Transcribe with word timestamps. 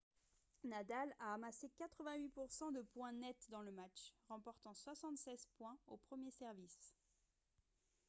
nadal 0.63 1.13
a 1.19 1.33
amassé 1.35 1.69
88 1.77 2.33
% 2.61 2.71
de 2.71 2.81
points 2.81 3.11
nets 3.13 3.47
dans 3.51 3.61
le 3.61 3.71
match 3.71 4.15
remportant 4.29 4.73
76 4.73 5.45
points 5.59 5.77
au 5.85 5.97
premier 5.97 6.31
service 6.31 6.95